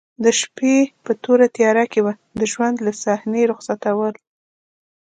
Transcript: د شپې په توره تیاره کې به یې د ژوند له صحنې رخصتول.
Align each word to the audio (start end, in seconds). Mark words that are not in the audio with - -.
د 0.23 0.25
شپې 0.39 0.77
په 1.03 1.11
توره 1.23 1.47
تیاره 1.57 1.85
کې 1.91 1.99
به 2.05 2.13
یې 2.15 2.19
د 2.39 2.41
ژوند 2.51 2.77
له 2.85 2.91
صحنې 3.03 3.41
رخصتول. 3.51 4.13